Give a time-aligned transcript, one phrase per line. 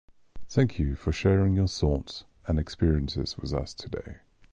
[0.49, 4.15] Thank you for sharing your thoughts and experiences with us today.